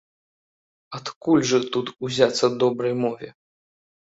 [0.99, 3.29] Адкуль жа тут узяцца добрай мове?